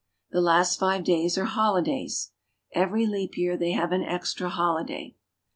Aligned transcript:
The 0.31 0.41
last 0.41 0.79
five 0.79 1.03
days 1.03 1.37
are 1.37 1.45
holidays. 1.45 2.31
Every 2.73 3.05
leap 3.05 3.37
year 3.37 3.55
they 3.55 3.73
have 3.73 3.91
an 3.91 4.01
extra 4.03 4.49
holi 4.49 4.83
day. 4.83 5.15